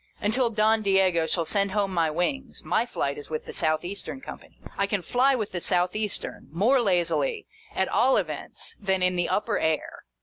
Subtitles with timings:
[0.19, 4.19] Until Don Diego shall send home my wings, my flight is with the South Eastern
[4.19, 4.57] Company.
[4.75, 9.29] I can fly with the South Eastern, more lazily, at all events, than in the
[9.29, 10.05] upper air.